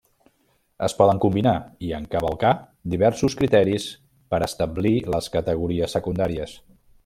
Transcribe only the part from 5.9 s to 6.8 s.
secundàries.